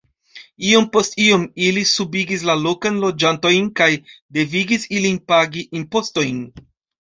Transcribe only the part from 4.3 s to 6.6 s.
devigis ilin pagi impostojn.